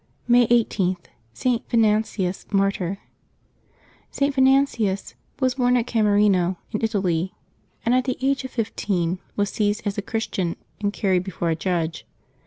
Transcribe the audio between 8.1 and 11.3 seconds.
age of fifteen was seized as a Christian and carried